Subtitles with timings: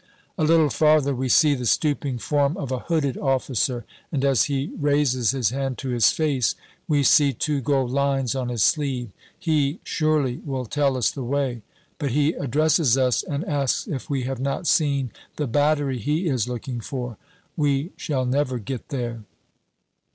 [0.35, 4.71] A little farther we see the stooping form of a hooded officer, and as he
[4.79, 6.55] raises his hand to his face
[6.87, 9.11] we see two gold lines on his sleeve.
[9.37, 11.61] He, surely, will tell us the way.
[11.99, 16.49] But he addresses us, and asks if we have not seen the battery he is
[16.49, 17.17] looking for.
[17.55, 19.23] We shall never get there!